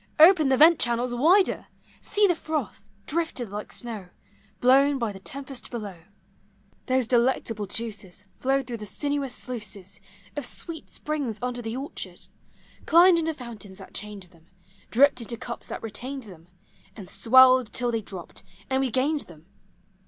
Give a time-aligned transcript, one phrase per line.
[0.17, 1.67] Open the vent channels wider!
[2.01, 4.09] See the froth, drifted like snow,
[4.59, 5.99] Blown by the tempest below!
[6.87, 10.01] Those delectable juices Flowed through the sinuous sluices
[10.35, 12.21] Of sweet springs under the orchard;
[12.87, 14.47] Climbed into fountains that chained them;
[14.89, 16.47] Dripped into cups that retained them,
[16.95, 18.41] And swelled till they dropped,
[18.71, 19.45] and we gained them.